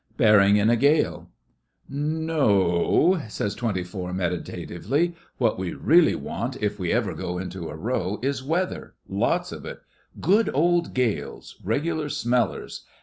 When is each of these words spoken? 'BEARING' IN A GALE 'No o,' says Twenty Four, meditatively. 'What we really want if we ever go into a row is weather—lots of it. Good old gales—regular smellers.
'BEARING' 0.17 0.57
IN 0.57 0.71
A 0.71 0.75
GALE 0.75 1.29
'No 1.87 2.49
o,' 2.49 3.23
says 3.27 3.53
Twenty 3.53 3.83
Four, 3.83 4.11
meditatively. 4.13 5.13
'What 5.37 5.59
we 5.59 5.73
really 5.75 6.15
want 6.15 6.57
if 6.59 6.79
we 6.79 6.91
ever 6.91 7.13
go 7.13 7.37
into 7.37 7.69
a 7.69 7.75
row 7.75 8.17
is 8.23 8.41
weather—lots 8.43 9.51
of 9.51 9.63
it. 9.63 9.81
Good 10.19 10.49
old 10.55 10.95
gales—regular 10.95 12.09
smellers. 12.09 12.83